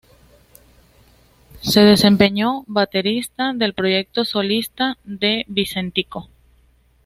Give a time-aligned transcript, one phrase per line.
[1.61, 6.27] Se desempeñó como baterista del proyecto solista de Vicentico.